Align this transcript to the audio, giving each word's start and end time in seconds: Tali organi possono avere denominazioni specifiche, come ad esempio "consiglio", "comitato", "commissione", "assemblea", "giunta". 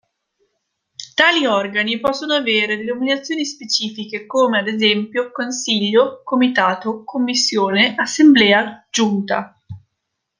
Tali 1.13 1.45
organi 1.45 1.99
possono 1.99 2.33
avere 2.33 2.75
denominazioni 2.75 3.45
specifiche, 3.45 4.25
come 4.25 4.57
ad 4.57 4.67
esempio 4.67 5.29
"consiglio", 5.31 6.21
"comitato", 6.23 7.03
"commissione", 7.03 7.93
"assemblea", 7.95 8.83
"giunta". 8.89 9.55